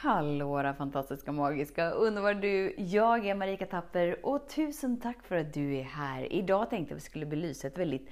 Hallå 0.00 0.48
våra 0.48 0.74
fantastiska, 0.74 1.32
magiska, 1.32 1.90
underbara 1.90 2.34
du! 2.34 2.74
Jag 2.78 3.26
är 3.26 3.34
Marika 3.34 3.66
Tapper 3.66 4.26
och 4.26 4.48
tusen 4.48 5.00
tack 5.00 5.22
för 5.22 5.36
att 5.36 5.54
du 5.54 5.76
är 5.76 5.82
här. 5.82 6.32
Idag 6.32 6.70
tänkte 6.70 6.92
jag 6.92 6.96
att 6.96 7.02
vi 7.02 7.06
skulle 7.06 7.26
belysa 7.26 7.66
ett 7.66 7.78
väldigt 7.78 8.08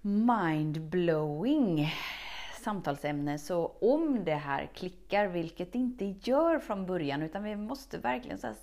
mindblowing 0.00 1.92
samtalsämne. 2.60 3.38
Så 3.38 3.66
om 3.66 4.24
det 4.24 4.34
här 4.34 4.70
klickar, 4.74 5.26
vilket 5.26 5.72
det 5.72 5.78
inte 5.78 6.04
gör 6.04 6.58
från 6.58 6.86
början, 6.86 7.22
utan 7.22 7.42
vi 7.42 7.56
måste 7.56 7.98
verkligen 7.98 8.38
så 8.38 8.54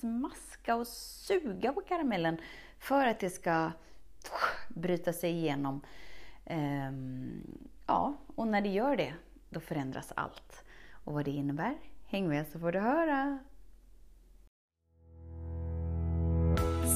smaska 0.00 0.76
och 0.76 0.86
suga 0.86 1.72
på 1.72 1.80
karamellen 1.80 2.36
för 2.78 3.06
att 3.06 3.20
det 3.20 3.30
ska 3.30 3.70
bryta 4.68 5.12
sig 5.12 5.30
igenom. 5.30 5.80
Ehm, 6.44 7.58
ja, 7.86 8.14
och 8.34 8.48
när 8.48 8.60
det 8.60 8.68
gör 8.68 8.96
det, 8.96 9.14
då 9.52 9.60
förändras 9.60 10.12
allt. 10.16 10.64
Och 11.04 11.12
vad 11.12 11.24
det 11.24 11.30
innebär, 11.30 11.74
häng 12.06 12.28
med 12.28 12.46
så 12.52 12.58
får 12.58 12.72
du 12.72 12.78
höra. 12.78 13.38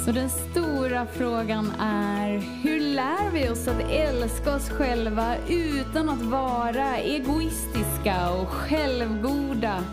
Så 0.04 0.12
den 0.12 0.30
stora 0.30 1.06
frågan 1.06 1.72
är, 1.80 2.38
hur 2.62 2.80
lär 2.80 3.30
vi 3.30 3.48
oss 3.48 3.68
att 3.68 3.90
älska 3.90 4.54
oss 4.54 4.70
själva 4.70 5.36
utan 5.48 6.08
att 6.08 6.22
vara 6.22 6.96
egoistiska 6.96 8.30
och 8.30 8.48
självgoda? 8.48 9.84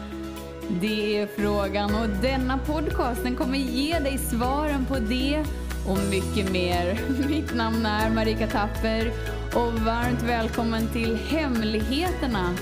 Det 0.81 1.17
är 1.17 1.27
frågan 1.27 1.95
och 1.95 2.09
denna 2.21 2.57
podcast 2.57 3.23
den 3.23 3.35
kommer 3.35 3.57
ge 3.57 3.99
dig 3.99 4.17
svaren 4.17 4.85
på 4.85 4.99
det 4.99 5.45
och 5.87 5.97
mycket 6.09 6.51
mer. 6.51 6.99
Mitt 7.29 7.55
namn 7.55 7.85
är 7.85 8.09
Marika 8.09 8.47
Tapper 8.47 9.11
och 9.55 9.73
varmt 9.73 10.21
välkommen 10.21 10.87
till 10.87 11.15
Hemligheterna 11.15 12.55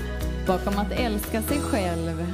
bakom 0.46 0.78
att 0.78 0.92
älska 0.92 1.42
sig 1.42 1.60
själv. 1.60 2.26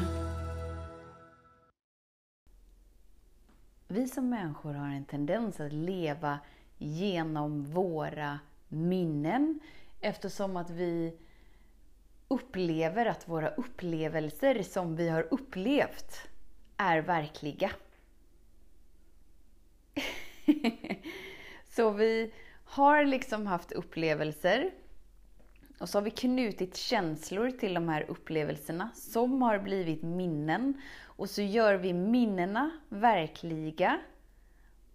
Vi 3.88 4.08
som 4.08 4.30
människor 4.30 4.74
har 4.74 4.88
en 4.88 5.04
tendens 5.04 5.60
att 5.60 5.72
leva 5.72 6.38
genom 6.78 7.64
våra 7.64 8.38
minnen 8.68 9.60
eftersom 10.00 10.56
att 10.56 10.70
vi 10.70 11.16
upplever 12.28 13.06
att 13.06 13.28
våra 13.28 13.48
upplevelser 13.48 14.62
som 14.62 14.96
vi 14.96 15.08
har 15.08 15.28
upplevt 15.30 16.28
är 16.76 16.98
verkliga. 16.98 17.70
så 21.68 21.90
vi 21.90 22.32
har 22.68 23.04
liksom 23.04 23.46
haft 23.46 23.72
upplevelser 23.72 24.70
och 25.78 25.88
så 25.88 25.98
har 25.98 26.02
vi 26.02 26.10
knutit 26.10 26.76
känslor 26.76 27.50
till 27.50 27.74
de 27.74 27.88
här 27.88 28.04
upplevelserna 28.08 28.90
som 28.94 29.42
har 29.42 29.58
blivit 29.58 30.02
minnen. 30.02 30.80
Och 31.04 31.30
så 31.30 31.42
gör 31.42 31.74
vi 31.74 31.92
minnena 31.92 32.70
verkliga. 32.88 33.98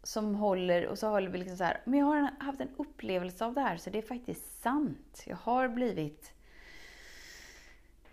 Som 0.04 0.36
håller, 0.36 0.88
och 0.88 1.00
så 1.00 1.08
håller 1.08 1.30
vi 1.30 1.38
liksom 1.38 1.58
så 1.58 1.64
här, 1.64 1.82
men 1.86 2.00
jag 2.00 2.06
har 2.06 2.30
haft 2.40 2.62
en 2.62 2.76
upplevelse 2.78 3.46
av 3.46 3.54
det 3.54 3.62
här 3.62 3.78
så 3.78 3.90
det 3.90 3.98
är 3.98 4.02
faktiskt 4.02 4.62
sant. 4.62 5.24
Jag 5.26 5.38
har 5.38 5.68
blivit 5.68 6.34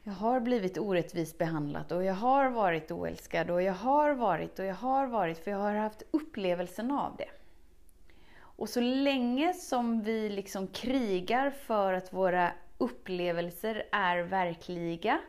jag 0.02 0.12
har 0.12 0.40
blivit 0.40 0.78
orättvist 0.78 1.38
behandlad 1.38 1.92
och 1.92 2.04
jag 2.04 2.14
har 2.14 2.50
varit 2.50 2.90
oälskad 2.90 3.50
och 3.50 3.62
jag 3.62 3.72
har 3.72 4.14
varit 4.14 4.58
och 4.58 4.64
jag 4.64 4.74
har 4.74 5.06
varit 5.06 5.38
för 5.38 5.50
jag 5.50 5.58
har 5.58 5.74
haft 5.74 6.02
upplevelsen 6.10 6.90
av 6.90 7.16
det. 7.16 7.39
Och 8.60 8.68
så 8.68 8.80
länge 8.80 9.54
som 9.54 10.02
vi 10.02 10.28
liksom 10.28 10.66
krigar 10.66 11.50
för 11.50 11.92
att 11.92 12.12
våra 12.12 12.52
upplevelser 12.78 13.86
är 13.92 14.18
verkliga 14.18 15.20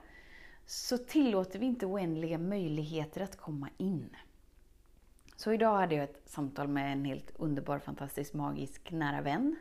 så 0.65 0.97
tillåter 0.97 1.59
vi 1.59 1.65
inte 1.65 1.85
oändliga 1.85 2.37
möjligheter 2.37 3.21
att 3.21 3.37
komma 3.37 3.69
in. 3.77 4.15
Så 5.35 5.53
idag 5.53 5.77
hade 5.77 5.95
jag 5.95 6.03
ett 6.03 6.21
samtal 6.25 6.67
med 6.67 6.91
en 6.91 7.05
helt 7.05 7.31
underbar, 7.35 7.79
fantastisk, 7.79 8.33
magisk 8.33 8.91
nära 8.91 9.21
vän. 9.21 9.55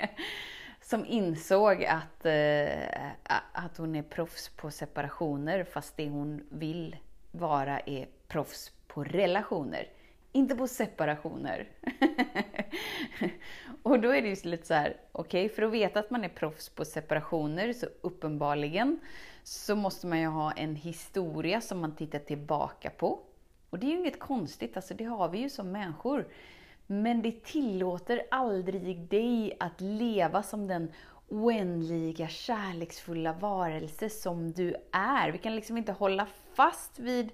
som 0.80 1.06
insåg 1.06 1.84
att, 1.84 2.26
eh, 2.26 3.10
att 3.52 3.76
hon 3.76 3.96
är 3.96 4.02
proffs 4.02 4.48
på 4.48 4.70
separationer 4.70 5.64
fast 5.64 5.96
det 5.96 6.08
hon 6.08 6.46
vill 6.48 6.96
vara 7.30 7.80
är 7.80 8.08
proffs 8.28 8.72
på 8.86 9.04
relationer. 9.04 9.88
Inte 10.32 10.54
på 10.54 10.66
separationer. 10.66 11.68
och 13.82 14.00
då 14.00 14.10
är 14.10 14.22
det 14.22 14.28
ju 14.28 14.50
lite 14.50 14.66
så 14.66 14.74
här, 14.74 14.96
okej, 15.12 15.44
okay, 15.44 15.56
för 15.56 15.62
att 15.62 15.72
veta 15.72 16.00
att 16.00 16.10
man 16.10 16.24
är 16.24 16.28
proffs 16.28 16.68
på 16.68 16.84
separationer 16.84 17.72
så 17.72 17.86
uppenbarligen 18.00 19.00
så 19.42 19.76
måste 19.76 20.06
man 20.06 20.20
ju 20.20 20.26
ha 20.26 20.52
en 20.52 20.76
historia 20.76 21.60
som 21.60 21.80
man 21.80 21.96
tittar 21.96 22.18
tillbaka 22.18 22.90
på. 22.90 23.20
Och 23.70 23.78
det 23.78 23.86
är 23.86 23.90
ju 23.90 23.98
inget 23.98 24.18
konstigt, 24.18 24.76
alltså 24.76 24.94
det 24.94 25.04
har 25.04 25.28
vi 25.28 25.38
ju 25.38 25.50
som 25.50 25.72
människor. 25.72 26.28
Men 26.86 27.22
det 27.22 27.44
tillåter 27.44 28.22
aldrig 28.30 28.98
dig 28.98 29.56
att 29.60 29.80
leva 29.80 30.42
som 30.42 30.66
den 30.66 30.92
oändliga, 31.28 32.28
kärleksfulla 32.28 33.32
varelse 33.32 34.10
som 34.10 34.52
du 34.52 34.74
är. 34.92 35.30
Vi 35.30 35.38
kan 35.38 35.56
liksom 35.56 35.76
inte 35.76 35.92
hålla 35.92 36.26
fast 36.54 36.98
vid 36.98 37.30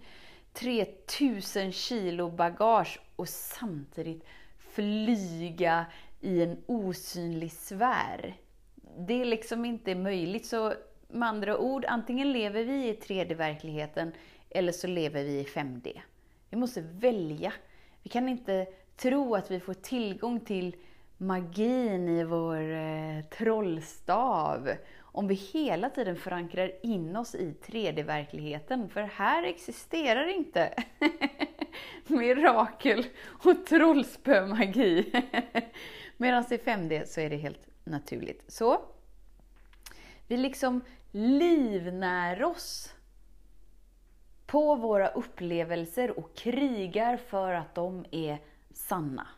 3000 0.52 1.72
kilo 1.72 2.30
bagage 2.30 3.00
och 3.16 3.28
samtidigt 3.28 4.24
flyga 4.58 5.86
i 6.20 6.42
en 6.42 6.62
osynlig 6.66 7.52
sfär. 7.52 8.36
Det 8.98 9.20
är 9.20 9.24
liksom 9.24 9.64
inte 9.64 9.94
möjligt. 9.94 10.46
Så 10.46 10.74
med 11.08 11.28
andra 11.28 11.58
ord, 11.58 11.84
antingen 11.88 12.32
lever 12.32 12.64
vi 12.64 12.88
i 12.88 12.94
3D-verkligheten 12.94 14.12
eller 14.50 14.72
så 14.72 14.86
lever 14.86 15.24
vi 15.24 15.40
i 15.40 15.44
5D. 15.44 16.00
Vi 16.50 16.56
måste 16.56 16.80
välja. 16.80 17.52
Vi 18.02 18.10
kan 18.10 18.28
inte 18.28 18.66
tro 18.96 19.34
att 19.34 19.50
vi 19.50 19.60
får 19.60 19.74
tillgång 19.74 20.40
till 20.40 20.76
magin 21.16 22.08
i 22.08 22.24
vår 22.24 22.72
eh, 22.72 23.24
trollstav 23.38 24.70
om 25.12 25.28
vi 25.28 25.34
hela 25.34 25.90
tiden 25.90 26.16
förankrar 26.16 26.72
in 26.82 27.16
oss 27.16 27.34
i 27.34 27.54
3D-verkligheten. 27.66 28.88
För 28.88 29.02
här 29.02 29.42
existerar 29.42 30.26
inte 30.28 30.74
mirakel 32.06 33.06
och 33.44 33.66
trollspömagi. 33.66 35.12
Medan 36.16 36.44
i 36.50 36.56
5D 36.56 37.04
så 37.04 37.20
är 37.20 37.30
det 37.30 37.36
helt 37.36 37.68
naturligt. 37.84 38.44
Så 38.48 38.84
vi 40.26 40.36
liksom 40.36 40.80
livnär 41.10 42.44
oss 42.44 42.94
på 44.46 44.74
våra 44.74 45.08
upplevelser 45.08 46.18
och 46.18 46.36
krigar 46.36 47.16
för 47.16 47.52
att 47.54 47.74
de 47.74 48.04
är 48.10 48.38
sanna. 48.74 49.28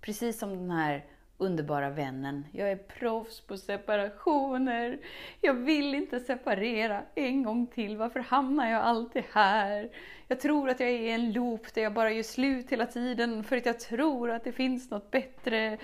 Precis 0.00 0.38
som 0.38 0.50
den 0.50 0.70
här 0.70 1.06
underbara 1.40 1.90
vännen. 1.90 2.46
Jag 2.52 2.70
är 2.70 2.76
proffs 2.76 3.40
på 3.40 3.56
separationer. 3.56 4.98
Jag 5.40 5.54
vill 5.54 5.94
inte 5.94 6.20
separera 6.20 7.02
en 7.14 7.42
gång 7.42 7.66
till. 7.66 7.96
Varför 7.96 8.20
hamnar 8.20 8.70
jag 8.70 8.82
alltid 8.82 9.22
här? 9.32 9.90
Jag 10.28 10.40
tror 10.40 10.70
att 10.70 10.80
jag 10.80 10.88
är 10.88 11.00
i 11.00 11.10
en 11.10 11.32
loop 11.32 11.74
där 11.74 11.82
jag 11.82 11.94
bara 11.94 12.12
gör 12.12 12.22
slut 12.22 12.70
hela 12.70 12.86
tiden 12.86 13.44
för 13.44 13.56
att 13.56 13.66
jag 13.66 13.80
tror 13.80 14.30
att 14.30 14.44
det 14.44 14.52
finns 14.52 14.90
något 14.90 15.10
bättre. 15.10 15.78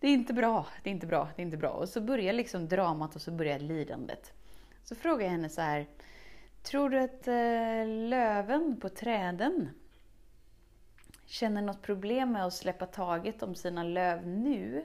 Det 0.00 0.08
är 0.08 0.12
inte 0.12 0.34
bra, 0.34 0.66
det 0.82 0.90
är 0.90 0.94
inte 0.94 1.06
bra, 1.06 1.28
det 1.36 1.42
är 1.42 1.44
inte 1.44 1.56
bra. 1.56 1.70
Och 1.70 1.88
så 1.88 2.00
börjar 2.00 2.32
liksom 2.32 2.68
dramat 2.68 3.14
och 3.14 3.22
så 3.22 3.30
börjar 3.30 3.58
lidandet. 3.58 4.32
Så 4.84 4.94
frågar 4.94 5.24
jag 5.24 5.30
henne 5.30 5.48
så 5.48 5.60
här. 5.60 5.86
Tror 6.62 6.90
du 6.90 7.00
att 7.00 7.28
eh, 7.28 7.86
löven 8.08 8.80
på 8.80 8.88
träden 8.88 9.68
känner 11.26 11.62
något 11.62 11.82
problem 11.82 12.32
med 12.32 12.46
att 12.46 12.54
släppa 12.54 12.86
taget 12.86 13.42
om 13.42 13.54
sina 13.54 13.82
löv 13.82 14.26
nu 14.26 14.84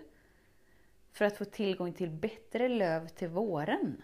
för 1.18 1.26
att 1.26 1.38
få 1.38 1.46
tillgång 1.46 1.94
till 1.94 2.10
bättre 2.10 2.68
löv 2.68 3.08
till 3.08 3.28
våren. 3.28 4.02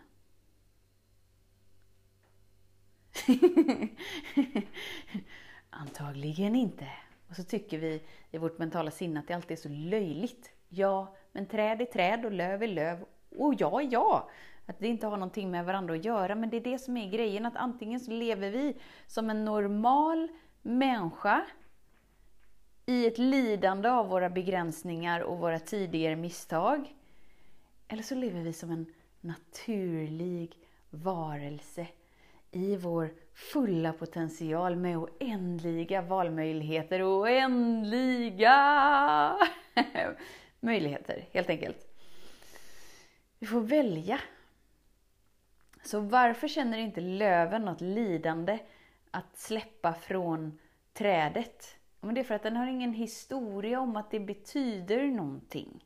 Antagligen 5.69 6.56
inte. 6.56 6.88
Och 7.30 7.36
så 7.36 7.44
tycker 7.44 7.77
vi 7.77 8.04
i 8.31 8.38
vårt 8.38 8.57
mentala 8.57 8.92
sinne 8.92 9.19
att 9.19 9.27
det 9.27 9.33
alltid 9.33 9.57
är 9.57 9.62
så 9.62 9.69
löjligt. 9.69 10.51
Ja, 10.69 11.15
men 11.31 11.45
träd 11.45 11.81
är 11.81 11.86
träd 11.86 12.25
och 12.25 12.31
löv 12.31 12.63
är 12.63 12.68
löv. 12.68 13.06
Och 13.38 13.54
ja 13.57 13.81
är 13.81 13.88
ja. 13.92 14.30
Att 14.66 14.80
det 14.80 14.88
inte 14.88 15.07
har 15.07 15.18
någonting 15.18 15.51
med 15.51 15.66
varandra 15.66 15.94
att 15.94 16.06
göra. 16.06 16.36
Men 16.36 16.50
det 16.50 16.57
är 16.57 16.62
det 16.62 16.80
som 16.80 16.98
är 16.98 17.09
grejen, 17.09 17.45
att 17.45 17.56
antingen 17.56 18.00
så 18.00 18.12
lever 18.12 18.50
vi 18.50 18.77
som 19.07 19.30
en 19.30 19.45
normal 19.45 20.27
människa 20.62 21.45
i 22.86 23.07
ett 23.07 23.18
lidande 23.18 23.89
av 23.89 24.07
våra 24.07 24.30
begränsningar 24.30 25.19
och 25.19 25.38
våra 25.38 25.59
tidigare 25.59 26.16
misstag. 26.16 26.95
Eller 27.94 28.04
så 28.04 28.16
lever 28.16 28.42
vi 28.42 28.54
som 28.54 28.72
en 28.72 28.86
naturlig 29.22 30.57
varelse 30.90 31.88
i 32.51 32.75
vår 32.75 33.13
fulla 33.34 33.94
potential 33.94 34.75
med 34.75 34.98
oändliga 34.98 36.01
valmöjligheter 36.01 37.01
och 37.01 37.22
oändliga 37.22 38.56
möjligheter, 40.60 41.25
helt 41.31 41.50
enkelt. 41.50 41.88
Vi 43.40 43.48
får 43.48 43.62
välja 43.62 44.19
Så 45.84 46.00
varför 46.00 46.48
känner 46.48 46.78
inte 46.78 47.01
löven 47.01 47.62
något 47.62 47.81
lidande 47.81 48.60
att 49.12 49.38
släppa 49.38 49.94
från 49.94 50.60
trädet? 50.94 51.75
Men 52.00 52.16
det 52.16 52.22
är 52.22 52.25
för 52.25 52.36
att 52.36 52.44
den 52.44 52.56
har 52.56 52.68
ingen 52.68 52.94
historia 52.94 53.80
om 53.80 53.95
att 53.95 54.12
det 54.12 54.19
betyder 54.19 55.04
någonting. 55.04 55.84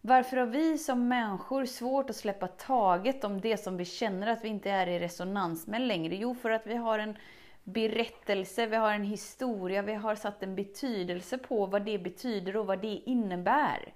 Varför 0.00 0.36
har 0.36 0.46
vi 0.46 0.78
som 0.78 1.08
människor 1.08 1.64
svårt 1.64 2.10
att 2.10 2.16
släppa 2.16 2.46
taget 2.46 3.24
om 3.24 3.40
det 3.40 3.56
som 3.56 3.76
vi 3.76 3.84
känner 3.84 4.26
att 4.26 4.44
vi 4.44 4.48
inte 4.48 4.70
är 4.70 4.86
i 4.86 4.98
resonans 4.98 5.66
med 5.66 5.80
längre? 5.80 6.16
Jo, 6.16 6.34
för 6.34 6.50
att 6.50 6.66
vi 6.66 6.74
har 6.74 6.98
en 6.98 7.16
berättelse, 7.64 8.66
vi 8.66 8.76
har 8.76 8.92
en 8.92 9.04
historia, 9.04 9.82
vi 9.82 9.94
har 9.94 10.14
satt 10.14 10.42
en 10.42 10.54
betydelse 10.54 11.38
på 11.38 11.66
vad 11.66 11.84
det 11.84 11.98
betyder 11.98 12.56
och 12.56 12.66
vad 12.66 12.80
det 12.80 13.02
innebär. 13.06 13.94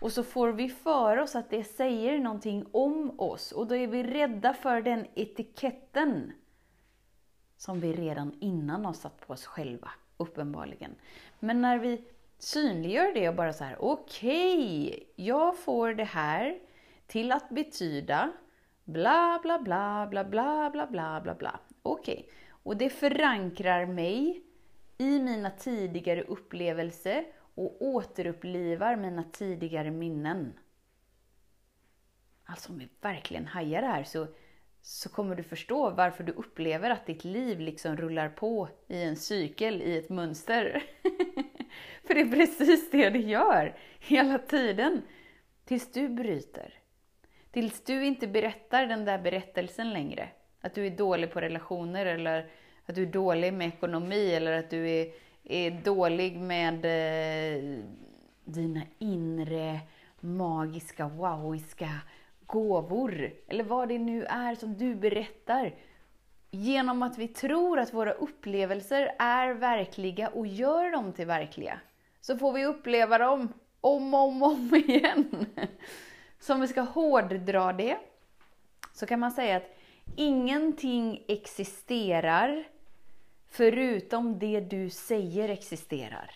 Och 0.00 0.12
så 0.12 0.22
får 0.22 0.48
vi 0.48 0.68
för 0.68 1.16
oss 1.16 1.36
att 1.36 1.50
det 1.50 1.64
säger 1.64 2.18
någonting 2.18 2.66
om 2.72 3.20
oss 3.20 3.52
och 3.52 3.66
då 3.66 3.76
är 3.76 3.86
vi 3.86 4.02
rädda 4.02 4.54
för 4.54 4.82
den 4.82 5.06
etiketten 5.14 6.32
som 7.56 7.80
vi 7.80 7.92
redan 7.92 8.36
innan 8.40 8.84
har 8.84 8.92
satt 8.92 9.26
på 9.26 9.32
oss 9.32 9.46
själva, 9.46 9.90
uppenbarligen. 10.16 10.94
Men 11.40 11.62
när 11.62 11.78
vi 11.78 12.04
synliggör 12.42 13.14
det 13.14 13.28
och 13.28 13.34
bara 13.34 13.52
så 13.52 13.64
här, 13.64 13.76
okej, 13.82 14.88
okay, 14.88 15.24
jag 15.26 15.58
får 15.58 15.94
det 15.94 16.04
här 16.04 16.58
till 17.06 17.32
att 17.32 17.48
betyda 17.50 18.32
bla 18.84 19.40
bla 19.42 19.58
bla 19.58 20.06
bla 20.10 20.24
bla 20.24 20.70
bla 20.70 20.86
bla 20.86 21.20
bla 21.20 21.34
bla. 21.34 21.60
Okej, 21.82 22.14
okay. 22.14 22.30
och 22.62 22.76
det 22.76 22.90
förankrar 22.90 23.86
mig 23.86 24.42
i 24.98 25.18
mina 25.18 25.50
tidigare 25.50 26.22
upplevelser 26.22 27.24
och 27.54 27.82
återupplivar 27.82 28.96
mina 28.96 29.24
tidigare 29.32 29.90
minnen. 29.90 30.52
Alltså 32.44 32.72
om 32.72 32.78
vi 32.78 32.88
verkligen 33.00 33.46
hajar 33.46 33.82
det 33.82 33.88
här 33.88 34.04
så, 34.04 34.26
så 34.80 35.08
kommer 35.08 35.34
du 35.34 35.42
förstå 35.42 35.90
varför 35.90 36.24
du 36.24 36.32
upplever 36.32 36.90
att 36.90 37.06
ditt 37.06 37.24
liv 37.24 37.60
liksom 37.60 37.96
rullar 37.96 38.28
på 38.28 38.68
i 38.88 39.02
en 39.02 39.16
cykel, 39.16 39.82
i 39.82 39.98
ett 39.98 40.08
mönster. 40.08 40.82
För 42.06 42.14
det 42.14 42.20
är 42.20 42.30
precis 42.30 42.90
det 42.90 43.10
det 43.10 43.18
gör, 43.18 43.76
hela 44.00 44.38
tiden. 44.38 45.02
Tills 45.64 45.92
du 45.92 46.08
bryter. 46.08 46.74
Tills 47.50 47.84
du 47.84 48.04
inte 48.04 48.26
berättar 48.26 48.86
den 48.86 49.04
där 49.04 49.18
berättelsen 49.18 49.92
längre. 49.92 50.28
Att 50.60 50.74
du 50.74 50.86
är 50.86 50.90
dålig 50.90 51.32
på 51.32 51.40
relationer 51.40 52.06
eller 52.06 52.50
att 52.86 52.94
du 52.94 53.02
är 53.02 53.06
dålig 53.06 53.52
med 53.52 53.68
ekonomi 53.68 54.34
eller 54.34 54.52
att 54.52 54.70
du 54.70 54.90
är, 54.90 55.12
är 55.44 55.70
dålig 55.70 56.38
med 56.38 56.74
eh, 56.84 57.78
dina 58.44 58.82
inre 58.98 59.80
magiska, 60.20 61.08
wowiska 61.08 61.90
gåvor. 62.46 63.32
Eller 63.48 63.64
vad 63.64 63.88
det 63.88 63.98
nu 63.98 64.24
är 64.24 64.54
som 64.54 64.78
du 64.78 64.94
berättar. 64.94 65.74
Genom 66.50 67.02
att 67.02 67.18
vi 67.18 67.28
tror 67.28 67.78
att 67.78 67.94
våra 67.94 68.12
upplevelser 68.12 69.14
är 69.18 69.54
verkliga 69.54 70.28
och 70.28 70.46
gör 70.46 70.92
dem 70.92 71.12
till 71.12 71.26
verkliga 71.26 71.80
så 72.22 72.38
får 72.38 72.52
vi 72.52 72.64
uppleva 72.64 73.18
dem 73.18 73.52
om 73.80 74.14
och 74.14 74.20
om, 74.20 74.42
om 74.42 74.74
igen. 74.74 75.46
Så 76.38 76.54
om 76.54 76.60
vi 76.60 76.68
ska 76.68 76.80
hårddra 76.80 77.72
det, 77.72 77.98
så 78.92 79.06
kan 79.06 79.20
man 79.20 79.30
säga 79.30 79.56
att 79.56 79.76
ingenting 80.16 81.24
existerar 81.28 82.68
förutom 83.48 84.38
det 84.38 84.60
du 84.60 84.90
säger 84.90 85.48
existerar. 85.48 86.30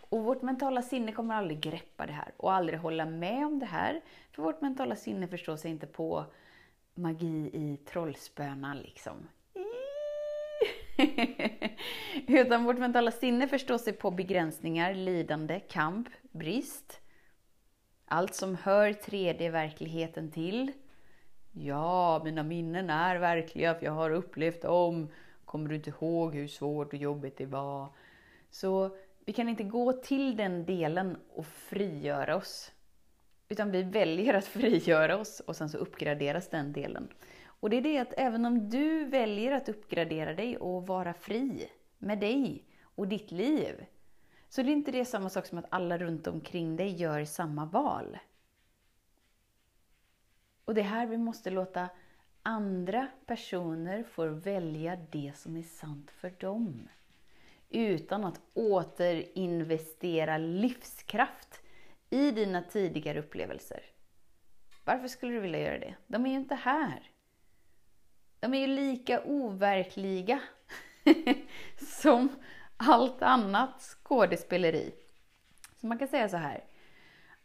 Och 0.00 0.24
vårt 0.24 0.42
mentala 0.42 0.82
sinne 0.82 1.12
kommer 1.12 1.34
aldrig 1.34 1.60
greppa 1.60 2.06
det 2.06 2.12
här 2.12 2.32
och 2.36 2.52
aldrig 2.52 2.78
hålla 2.78 3.04
med 3.04 3.46
om 3.46 3.58
det 3.58 3.66
här. 3.66 4.00
För 4.32 4.42
vårt 4.42 4.60
mentala 4.60 4.96
sinne 4.96 5.28
förstår 5.28 5.56
sig 5.56 5.70
inte 5.70 5.86
på 5.86 6.24
magi 6.94 7.50
i 7.52 7.76
trollspöna 7.76 8.74
liksom. 8.74 9.28
Utan 12.26 12.64
vårt 12.64 12.78
mentala 12.78 13.10
sinne 13.10 13.48
förstår 13.48 13.78
sig 13.78 13.92
på 13.92 14.10
begränsningar, 14.10 14.94
lidande, 14.94 15.60
kamp, 15.60 16.08
brist. 16.32 17.00
Allt 18.06 18.34
som 18.34 18.56
hör 18.62 18.92
3D-verkligheten 18.92 20.30
till. 20.30 20.72
Ja, 21.52 22.20
mina 22.24 22.42
minnen 22.42 22.90
är 22.90 23.16
verkliga 23.16 23.74
för 23.74 23.84
jag 23.84 23.92
har 23.92 24.10
upplevt 24.10 24.62
dem. 24.62 25.08
Kommer 25.44 25.68
du 25.68 25.74
inte 25.74 25.90
ihåg 25.90 26.34
hur 26.34 26.48
svårt 26.48 26.92
och 26.92 26.98
jobbigt 26.98 27.38
det 27.38 27.46
var? 27.46 27.88
Så 28.50 28.96
vi 29.24 29.32
kan 29.32 29.48
inte 29.48 29.64
gå 29.64 29.92
till 29.92 30.36
den 30.36 30.64
delen 30.64 31.16
och 31.34 31.46
frigöra 31.46 32.36
oss. 32.36 32.72
Utan 33.48 33.70
vi 33.70 33.82
väljer 33.82 34.34
att 34.34 34.44
frigöra 34.58 35.16
oss 35.16 35.40
och 35.40 35.56
sen 35.56 35.68
så 35.68 35.78
uppgraderas 35.78 36.48
den 36.48 36.72
delen. 36.72 37.08
Och 37.62 37.70
det 37.70 37.76
är 37.76 37.82
det 37.82 37.98
att 37.98 38.14
även 38.16 38.44
om 38.44 38.70
du 38.70 39.04
väljer 39.04 39.52
att 39.52 39.68
uppgradera 39.68 40.34
dig 40.34 40.56
och 40.56 40.86
vara 40.86 41.14
fri 41.14 41.68
med 41.98 42.18
dig 42.18 42.64
och 42.82 43.08
ditt 43.08 43.30
liv, 43.30 43.86
så 44.48 44.60
är 44.60 44.68
inte 44.68 44.90
det 44.90 45.04
samma 45.04 45.30
sak 45.30 45.46
som 45.46 45.58
att 45.58 45.66
alla 45.68 45.98
runt 45.98 46.26
omkring 46.26 46.76
dig 46.76 46.88
gör 46.88 47.24
samma 47.24 47.64
val. 47.64 48.18
Och 50.64 50.74
det 50.74 50.80
är 50.80 50.84
här 50.84 51.06
vi 51.06 51.18
måste 51.18 51.50
låta 51.50 51.88
andra 52.42 53.08
personer 53.26 54.02
få 54.02 54.28
välja 54.28 54.96
det 55.10 55.32
som 55.36 55.56
är 55.56 55.62
sant 55.62 56.10
för 56.10 56.30
dem. 56.30 56.88
Utan 57.68 58.24
att 58.24 58.40
återinvestera 58.54 60.38
livskraft 60.38 61.60
i 62.10 62.30
dina 62.30 62.62
tidigare 62.62 63.18
upplevelser. 63.18 63.82
Varför 64.84 65.08
skulle 65.08 65.32
du 65.32 65.40
vilja 65.40 65.60
göra 65.60 65.78
det? 65.78 65.94
De 66.06 66.26
är 66.26 66.30
ju 66.30 66.36
inte 66.36 66.54
här. 66.54 67.11
De 68.42 68.54
är 68.54 68.58
ju 68.58 68.66
lika 68.66 69.22
overkliga 69.24 70.40
som 72.00 72.28
allt 72.76 73.22
annat 73.22 73.80
skådespeleri. 73.80 74.94
Så 75.76 75.86
man 75.86 75.98
kan 75.98 76.08
säga 76.08 76.28
så 76.28 76.36
här, 76.36 76.64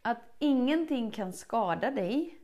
att 0.02 0.18
ingenting 0.38 1.10
kan 1.10 1.32
skada 1.32 1.90
dig 1.90 2.38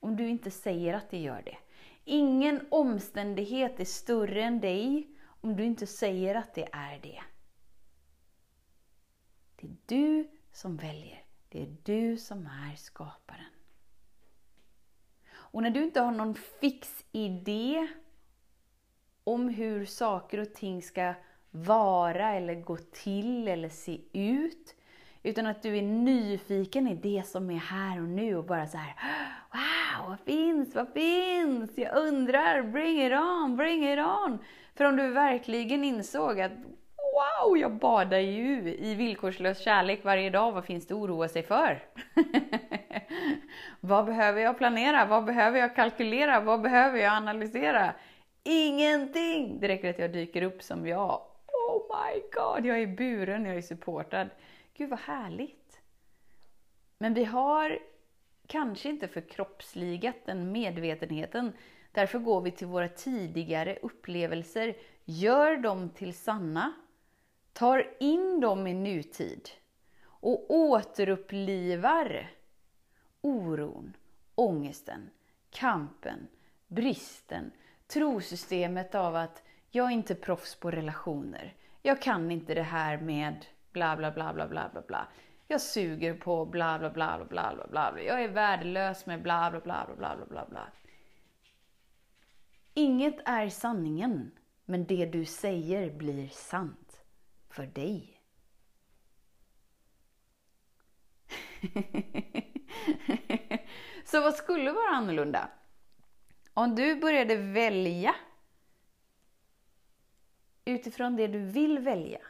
om 0.00 0.16
du 0.16 0.28
inte 0.28 0.50
säger 0.50 0.94
att 0.94 1.10
det 1.10 1.18
gör 1.18 1.42
det. 1.42 1.56
Ingen 2.04 2.66
omständighet 2.70 3.80
är 3.80 3.84
större 3.84 4.42
än 4.42 4.60
dig 4.60 5.10
om 5.40 5.56
du 5.56 5.64
inte 5.64 5.86
säger 5.86 6.34
att 6.34 6.54
det 6.54 6.68
är 6.72 6.98
det. 7.02 7.22
Det 9.56 9.66
är 9.66 9.76
du 9.86 10.28
som 10.52 10.76
väljer. 10.76 11.24
Det 11.48 11.62
är 11.62 11.76
du 11.82 12.16
som 12.16 12.46
är 12.46 12.76
skaparen. 12.76 13.45
Och 15.56 15.62
när 15.62 15.70
du 15.70 15.82
inte 15.82 16.00
har 16.00 16.12
någon 16.12 16.34
fix 16.34 17.04
idé 17.12 17.86
om 19.24 19.48
hur 19.48 19.84
saker 19.84 20.40
och 20.40 20.54
ting 20.54 20.82
ska 20.82 21.14
vara 21.50 22.32
eller 22.32 22.54
gå 22.54 22.76
till 22.76 23.48
eller 23.48 23.68
se 23.68 24.00
ut. 24.12 24.74
Utan 25.22 25.46
att 25.46 25.62
du 25.62 25.78
är 25.78 25.82
nyfiken 25.82 26.88
i 26.88 26.94
det 26.94 27.26
som 27.26 27.50
är 27.50 27.58
här 27.58 28.02
och 28.02 28.08
nu 28.08 28.36
och 28.36 28.44
bara 28.44 28.66
så 28.66 28.76
här 28.76 28.94
Wow, 29.52 30.08
vad 30.08 30.20
finns, 30.20 30.74
vad 30.74 30.92
finns? 30.92 31.78
Jag 31.78 31.96
undrar, 31.96 32.62
bring 32.62 33.06
it 33.06 33.12
on, 33.12 33.56
bring 33.56 33.92
it 33.92 33.98
on! 33.98 34.38
För 34.74 34.84
om 34.84 34.96
du 34.96 35.10
verkligen 35.10 35.84
insåg 35.84 36.40
att 36.40 36.52
Wow, 36.96 37.58
jag 37.58 37.78
badar 37.78 38.18
ju 38.18 38.74
i 38.74 38.94
villkorslös 38.94 39.64
kärlek 39.64 40.04
varje 40.04 40.30
dag. 40.30 40.52
Vad 40.52 40.64
finns 40.64 40.86
det 40.86 40.94
att 40.94 41.00
oroa 41.00 41.28
sig 41.28 41.42
för? 41.42 41.82
vad 43.80 44.06
behöver 44.06 44.40
jag 44.40 44.58
planera? 44.58 45.04
Vad 45.06 45.24
behöver 45.24 45.58
jag 45.58 45.76
kalkylera? 45.76 46.40
Vad 46.40 46.62
behöver 46.62 46.98
jag 46.98 47.12
analysera? 47.12 47.94
Ingenting! 48.42 49.60
Det 49.60 49.68
räcker 49.68 49.90
att 49.90 49.98
jag 49.98 50.12
dyker 50.12 50.42
upp 50.42 50.62
som 50.62 50.86
jag. 50.86 51.22
Oh 51.46 51.82
my 51.96 52.20
god, 52.32 52.66
jag 52.66 52.82
är 52.82 52.86
buren, 52.86 53.44
jag 53.44 53.56
är 53.56 53.62
supportad. 53.62 54.28
Gud 54.74 54.90
vad 54.90 54.98
härligt! 54.98 55.80
Men 56.98 57.14
vi 57.14 57.24
har 57.24 57.78
kanske 58.46 58.88
inte 58.88 59.08
förkroppsligat 59.08 60.16
den 60.24 60.52
medvetenheten. 60.52 61.52
Därför 61.92 62.18
går 62.18 62.40
vi 62.40 62.50
till 62.50 62.66
våra 62.66 62.88
tidigare 62.88 63.78
upplevelser, 63.82 64.74
gör 65.04 65.56
dem 65.56 65.90
till 65.90 66.14
sanna 66.14 66.72
tar 67.56 67.92
in 68.00 68.40
dem 68.40 68.66
i 68.66 68.74
nutid 68.74 69.48
och 70.06 70.50
återupplivar 70.50 72.30
oron, 73.20 73.96
ångesten, 74.34 75.10
kampen, 75.50 76.28
bristen, 76.66 77.50
trosystemet 77.86 78.94
av 78.94 79.16
att 79.16 79.42
jag 79.70 79.86
är 79.86 79.90
inte 79.90 80.14
proffs 80.14 80.54
på 80.54 80.70
relationer. 80.70 81.54
Jag 81.82 82.02
kan 82.02 82.30
inte 82.30 82.54
det 82.54 82.62
här 82.62 82.98
med 82.98 83.46
bla 83.72 83.96
bla 83.96 84.10
bla 84.10 84.34
bla 84.34 84.48
bla 84.48 84.70
bla 84.72 84.82
bla. 84.82 85.08
Jag 85.48 85.60
suger 85.60 86.14
på 86.14 86.46
bla 86.46 86.78
bla 86.78 86.90
bla 86.90 87.18
bla 87.18 87.26
bla 87.28 87.54
bla 87.54 87.92
bla. 87.92 88.02
Jag 88.02 88.24
är 88.24 88.28
värdelös 88.28 89.06
med 89.06 89.22
bla 89.22 89.50
bla 89.50 89.60
bla 89.60 89.86
bla 89.96 90.16
bla 90.16 90.26
bla 90.26 90.46
bla. 90.50 90.68
Inget 92.74 93.28
är 93.28 93.48
sanningen, 93.48 94.30
men 94.64 94.86
det 94.86 95.06
du 95.06 95.24
säger 95.24 95.90
blir 95.90 96.28
sant 96.28 97.00
för 97.48 97.66
dig. 97.66 98.15
Så 104.04 104.20
vad 104.20 104.34
skulle 104.34 104.72
vara 104.72 104.88
annorlunda? 104.88 105.48
Om 106.54 106.74
du 106.74 107.00
började 107.00 107.36
välja 107.36 108.14
utifrån 110.64 111.16
det 111.16 111.26
du 111.26 111.38
vill 111.38 111.78
välja. 111.78 112.20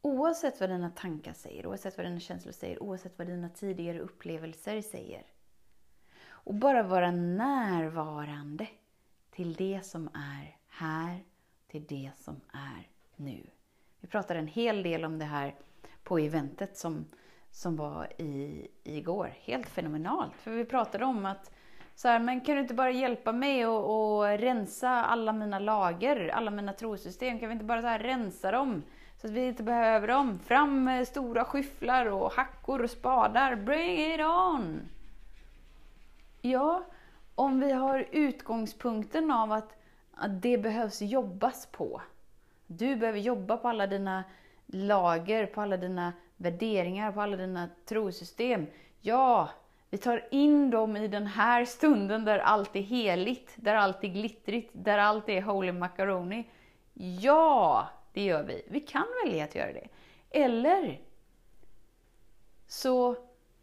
Oavsett 0.00 0.60
vad 0.60 0.70
dina 0.70 0.90
tankar 0.90 1.32
säger, 1.32 1.66
oavsett 1.66 1.96
vad 1.96 2.06
dina 2.06 2.20
känslor 2.20 2.52
säger, 2.52 2.82
oavsett 2.82 3.18
vad 3.18 3.26
dina 3.26 3.48
tidigare 3.48 4.00
upplevelser 4.00 4.82
säger. 4.82 5.26
Och 6.26 6.54
bara 6.54 6.82
vara 6.82 7.10
närvarande 7.10 8.68
till 9.30 9.54
det 9.54 9.80
som 9.84 10.08
är 10.14 10.56
här, 10.68 11.24
till 11.66 11.84
det 11.84 12.10
som 12.16 12.40
är 12.52 12.88
nu. 13.16 13.46
Vi 14.00 14.08
pratade 14.08 14.40
en 14.40 14.46
hel 14.46 14.82
del 14.82 15.04
om 15.04 15.18
det 15.18 15.24
här 15.24 15.54
på 16.02 16.18
eventet 16.18 16.76
som, 16.76 17.04
som 17.54 17.76
var 17.76 18.08
i, 18.18 18.68
igår. 18.84 19.34
Helt 19.40 19.68
fenomenalt. 19.68 20.32
För 20.36 20.50
vi 20.50 20.64
pratade 20.64 21.04
om 21.04 21.26
att 21.26 21.50
så 21.94 22.08
här, 22.08 22.18
men 22.18 22.40
kan 22.40 22.54
du 22.54 22.60
inte 22.60 22.74
bara 22.74 22.90
hjälpa 22.90 23.32
mig 23.32 23.64
att, 23.64 23.84
och 23.84 24.24
rensa 24.24 24.88
alla 24.88 25.32
mina 25.32 25.58
lager, 25.58 26.28
alla 26.28 26.50
mina 26.50 26.72
trosystem? 26.72 27.38
Kan 27.38 27.48
vi 27.48 27.52
inte 27.52 27.64
bara 27.64 27.80
så 27.82 27.86
här 27.86 27.98
rensa 27.98 28.50
dem? 28.50 28.82
Så 29.20 29.26
att 29.26 29.32
vi 29.32 29.46
inte 29.46 29.62
behöver 29.62 30.08
dem. 30.08 30.38
Fram 30.38 30.84
med 30.84 31.08
stora 31.08 31.44
skyfflar 31.44 32.06
och 32.06 32.32
hackor 32.32 32.82
och 32.82 32.90
spadar. 32.90 33.56
Bring 33.56 34.14
it 34.14 34.20
on! 34.20 34.80
Ja, 36.40 36.84
om 37.34 37.60
vi 37.60 37.72
har 37.72 38.08
utgångspunkten 38.10 39.30
av 39.30 39.52
att, 39.52 39.76
att 40.14 40.42
det 40.42 40.58
behövs 40.58 41.02
jobbas 41.02 41.66
på. 41.66 42.02
Du 42.66 42.96
behöver 42.96 43.18
jobba 43.18 43.56
på 43.56 43.68
alla 43.68 43.86
dina 43.86 44.24
lager, 44.66 45.46
på 45.46 45.60
alla 45.60 45.76
dina 45.76 46.12
värderingar, 46.36 47.12
på 47.12 47.20
alla 47.20 47.36
dina 47.36 47.68
trosystem. 47.84 48.66
Ja, 49.00 49.48
vi 49.90 49.98
tar 49.98 50.28
in 50.30 50.70
dem 50.70 50.96
i 50.96 51.08
den 51.08 51.26
här 51.26 51.64
stunden 51.64 52.24
där 52.24 52.38
allt 52.38 52.76
är 52.76 52.80
heligt, 52.80 53.52
där 53.56 53.74
allt 53.74 54.04
är 54.04 54.08
glittrigt, 54.08 54.70
där 54.72 54.98
allt 54.98 55.28
är 55.28 55.42
holy 55.42 55.72
macaroni. 55.72 56.48
Ja, 56.94 57.88
det 58.12 58.24
gör 58.24 58.42
vi. 58.42 58.62
Vi 58.68 58.80
kan 58.80 59.06
välja 59.24 59.44
att 59.44 59.54
göra 59.54 59.72
det. 59.72 59.88
Eller 60.30 61.00
så 62.66 63.16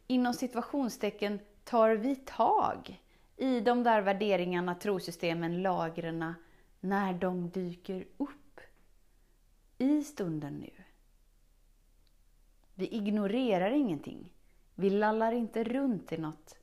inom 0.08 0.34
situationstecken 0.34 1.40
tar 1.64 1.90
vi 1.90 2.16
tag 2.16 3.02
i 3.38 3.60
de 3.60 3.84
där 3.84 4.02
värderingarna, 4.02 4.76
trosystemen, 4.76 5.62
lagren 5.62 6.34
när 6.80 7.14
de 7.14 7.50
dyker 7.50 8.06
upp 8.18 8.60
i 9.78 10.04
stunden 10.04 10.54
nu. 10.54 10.81
Vi 12.82 12.88
ignorerar 12.88 13.72
ingenting. 13.72 14.34
Vi 14.76 14.90
lallar 14.90 15.32
inte 15.32 15.64
runt 15.64 16.12
i 16.12 16.18
något 16.18 16.60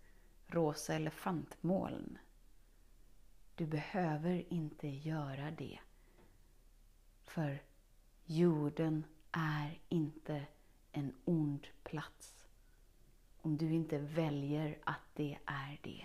rosa 0.47 0.95
elefantmoln. 0.95 2.19
Du 3.55 3.67
behöver 3.67 4.53
inte 4.53 4.89
göra 4.89 5.51
det. 5.51 5.79
För 7.25 7.63
jorden 8.25 9.05
är 9.31 9.79
inte 9.89 10.47
en 10.93 11.15
ond 11.25 11.67
plats. 11.83 12.45
Om 13.41 13.57
du 13.57 13.73
inte 13.73 13.99
väljer 13.99 14.79
att 14.85 15.15
det 15.15 15.39
är 15.45 15.79
det. 15.83 15.98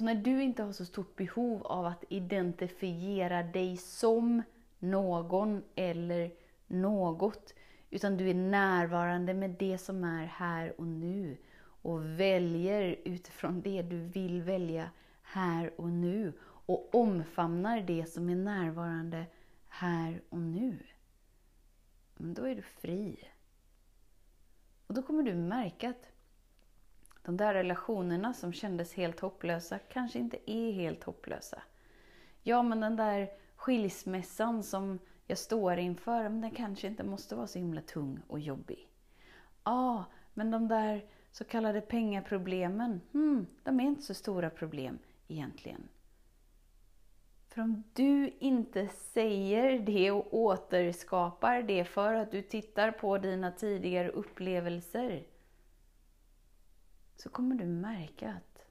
Så 0.00 0.04
när 0.04 0.14
du 0.14 0.42
inte 0.42 0.62
har 0.62 0.72
så 0.72 0.84
stort 0.84 1.16
behov 1.16 1.66
av 1.66 1.86
att 1.86 2.04
identifiera 2.08 3.42
dig 3.42 3.76
som 3.76 4.42
någon 4.78 5.62
eller 5.74 6.30
något, 6.66 7.54
utan 7.90 8.16
du 8.16 8.30
är 8.30 8.34
närvarande 8.34 9.34
med 9.34 9.50
det 9.50 9.78
som 9.78 10.04
är 10.04 10.26
här 10.26 10.80
och 10.80 10.86
nu 10.86 11.36
och 11.60 12.04
väljer 12.04 12.96
utifrån 13.04 13.60
det 13.60 13.82
du 13.82 13.96
vill 13.98 14.42
välja 14.42 14.90
här 15.22 15.80
och 15.80 15.88
nu 15.88 16.32
och 16.42 16.94
omfamnar 16.94 17.80
det 17.80 18.06
som 18.06 18.28
är 18.28 18.36
närvarande 18.36 19.26
här 19.68 20.22
och 20.28 20.40
nu. 20.40 20.78
Men 22.16 22.34
då 22.34 22.44
är 22.44 22.54
du 22.54 22.62
fri. 22.62 23.28
Och 24.86 24.94
då 24.94 25.02
kommer 25.02 25.22
du 25.22 25.34
märka 25.34 25.90
att 25.90 26.12
de 27.22 27.36
där 27.36 27.54
relationerna 27.54 28.34
som 28.34 28.52
kändes 28.52 28.94
helt 28.94 29.20
hopplösa 29.20 29.78
kanske 29.78 30.18
inte 30.18 30.50
är 30.50 30.72
helt 30.72 31.04
hopplösa. 31.04 31.62
Ja, 32.42 32.62
men 32.62 32.80
den 32.80 32.96
där 32.96 33.30
skilsmässan 33.56 34.62
som 34.62 34.98
jag 35.26 35.38
står 35.38 35.78
inför, 35.78 36.22
men 36.22 36.40
den 36.40 36.50
kanske 36.50 36.86
inte 36.86 37.04
måste 37.04 37.34
vara 37.34 37.46
så 37.46 37.58
himla 37.58 37.80
tung 37.80 38.20
och 38.26 38.40
jobbig. 38.40 38.88
Ja, 39.64 40.04
men 40.34 40.50
de 40.50 40.68
där 40.68 41.04
så 41.32 41.44
kallade 41.44 41.80
pengaproblemen, 41.80 43.00
hmm, 43.12 43.46
de 43.62 43.80
är 43.80 43.84
inte 43.84 44.02
så 44.02 44.14
stora 44.14 44.50
problem 44.50 44.98
egentligen. 45.28 45.88
För 47.48 47.62
om 47.62 47.84
du 47.92 48.32
inte 48.38 48.88
säger 48.88 49.78
det 49.78 50.10
och 50.10 50.34
återskapar 50.34 51.62
det 51.62 51.84
för 51.84 52.14
att 52.14 52.30
du 52.30 52.42
tittar 52.42 52.90
på 52.90 53.18
dina 53.18 53.52
tidigare 53.52 54.08
upplevelser, 54.08 55.26
så 57.20 57.28
kommer 57.28 57.54
du 57.54 57.64
märka 57.64 58.30
att 58.30 58.66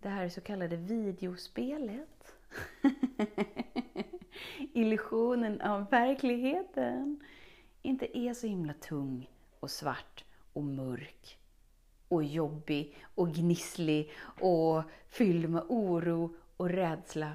det 0.00 0.08
här 0.08 0.28
så 0.28 0.40
kallade 0.40 0.76
videospelet, 0.76 2.34
illusionen 4.72 5.60
av 5.60 5.90
verkligheten, 5.90 7.24
inte 7.82 8.18
är 8.18 8.34
så 8.34 8.46
himla 8.46 8.74
tung 8.74 9.30
och 9.60 9.70
svart 9.70 10.24
och 10.52 10.62
mörk 10.62 11.38
och 12.08 12.24
jobbig 12.24 12.96
och 13.14 13.34
gnisslig 13.34 14.12
och 14.40 14.82
fylld 15.08 15.50
med 15.50 15.62
oro 15.68 16.34
och 16.56 16.68
rädsla. 16.70 17.32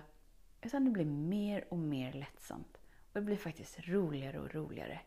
Utan 0.61 0.85
det 0.85 0.91
blir 0.91 1.05
mer 1.05 1.65
och 1.69 1.77
mer 1.77 2.13
lättsamt. 2.13 2.77
Och 3.13 3.19
det 3.19 3.21
blir 3.21 3.37
faktiskt 3.37 3.87
roligare 3.87 4.39
och 4.39 4.53
roligare. 4.55 4.99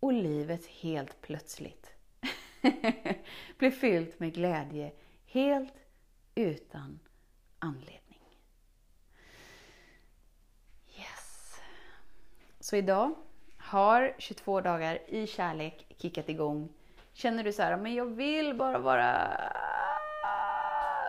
Och 0.00 0.12
livet 0.12 0.66
helt 0.66 1.20
plötsligt 1.20 1.99
blir 3.58 3.70
fyllt 3.70 4.20
med 4.20 4.34
glädje 4.34 4.92
helt 5.26 5.74
utan 6.34 7.00
anledning. 7.58 8.20
Yes. 10.98 11.60
Så 12.60 12.76
idag 12.76 13.14
har 13.56 14.14
22 14.18 14.60
dagar 14.60 14.98
i 15.06 15.26
kärlek 15.26 15.86
kickat 15.96 16.28
igång. 16.28 16.68
Känner 17.12 17.44
du 17.44 17.52
så 17.52 17.62
här, 17.62 17.76
men 17.76 17.94
jag 17.94 18.06
vill 18.06 18.54
bara 18.54 18.78
vara 18.78 19.30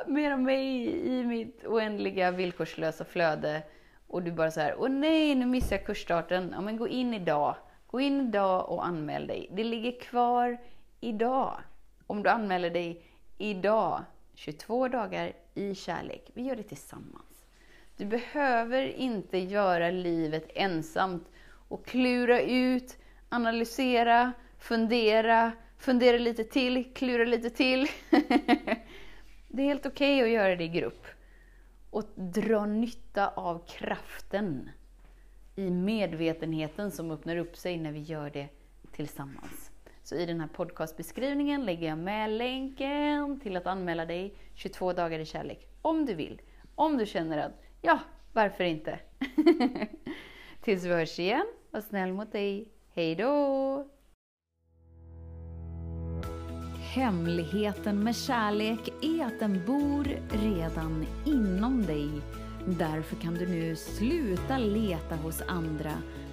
mer 0.07 0.31
av 0.31 0.39
mig 0.39 0.87
i 1.07 1.23
mitt 1.23 1.65
oändliga 1.65 2.31
villkorslösa 2.31 3.05
flöde 3.05 3.63
och 4.07 4.23
du 4.23 4.31
bara 4.31 4.51
så 4.51 4.59
här, 4.59 4.75
åh 4.77 4.89
nej, 4.89 5.35
nu 5.35 5.45
missar 5.45 5.75
jag 5.75 5.85
kursstarten. 5.85 6.51
Ja, 6.55 6.61
men 6.61 6.77
gå 6.77 6.87
in 6.87 7.13
idag. 7.13 7.55
Gå 7.87 7.99
in 7.99 8.21
idag 8.21 8.69
och 8.69 8.85
anmäl 8.85 9.27
dig. 9.27 9.49
Det 9.51 9.63
ligger 9.63 9.99
kvar 9.99 10.57
idag. 11.01 11.59
Om 12.07 12.23
du 12.23 12.29
anmäler 12.29 12.69
dig 12.69 13.03
idag, 13.37 14.03
22 14.33 14.87
dagar 14.87 15.33
i 15.53 15.75
kärlek. 15.75 16.31
Vi 16.33 16.43
gör 16.43 16.55
det 16.55 16.63
tillsammans. 16.63 17.45
Du 17.97 18.05
behöver 18.05 18.87
inte 18.87 19.37
göra 19.37 19.91
livet 19.91 20.49
ensamt 20.55 21.27
och 21.67 21.85
klura 21.85 22.41
ut, 22.41 22.97
analysera, 23.29 24.31
fundera, 24.59 25.51
fundera 25.77 26.17
lite 26.17 26.43
till, 26.43 26.93
klura 26.93 27.25
lite 27.25 27.49
till. 27.49 27.87
det 29.47 29.61
är 29.61 29.65
helt 29.65 29.85
okej 29.85 30.17
okay 30.17 30.23
att 30.23 30.43
göra 30.43 30.55
det 30.55 30.63
i 30.63 30.67
grupp. 30.67 31.05
Och 31.89 32.03
dra 32.15 32.65
nytta 32.65 33.27
av 33.29 33.65
kraften 33.67 34.69
i 35.55 35.69
medvetenheten 35.69 36.91
som 36.91 37.11
öppnar 37.11 37.35
upp 37.35 37.57
sig 37.57 37.77
när 37.77 37.91
vi 37.91 37.99
gör 37.99 38.29
det 38.29 38.47
tillsammans. 38.91 39.70
Så 40.03 40.15
i 40.15 40.25
den 40.25 40.39
här 40.39 40.47
podcastbeskrivningen 40.47 41.65
lägger 41.65 41.87
jag 41.87 41.97
med 41.97 42.29
länken 42.29 43.39
till 43.39 43.57
att 43.57 43.67
anmäla 43.67 44.05
dig 44.05 44.35
22 44.53 44.93
dagar 44.93 45.19
i 45.19 45.25
kärlek. 45.25 45.67
Om 45.81 46.05
du 46.05 46.13
vill. 46.13 46.41
Om 46.75 46.97
du 46.97 47.05
känner 47.05 47.37
att, 47.37 47.61
ja, 47.81 47.99
varför 48.33 48.63
inte? 48.63 48.99
Tills 50.61 50.83
vi 50.83 50.89
hörs 50.89 51.19
igen, 51.19 51.45
var 51.71 51.81
snäll 51.81 52.13
mot 52.13 52.31
dig. 52.31 52.71
Hej 52.93 53.15
då! 53.15 53.87
Hemligheten 56.95 58.03
med 58.03 58.15
kärlek 58.15 58.89
är 59.01 59.25
att 59.25 59.39
den 59.39 59.65
bor 59.65 60.07
redan 60.29 61.05
inom 61.25 61.85
dig. 61.85 62.09
Därför 62.65 63.15
kan 63.15 63.33
du 63.33 63.47
nu 63.47 63.75
sluta 63.75 64.57
leta 64.57 65.15
hos 65.15 65.41
andra. 65.41 65.91